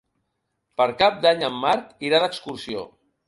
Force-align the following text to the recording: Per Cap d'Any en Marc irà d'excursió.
Per 0.81 0.87
Cap 1.01 1.19
d'Any 1.27 1.45
en 1.49 1.59
Marc 1.65 1.91
irà 2.09 2.21
d'excursió. 2.25 2.87